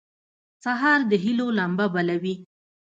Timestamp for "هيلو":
1.23-1.47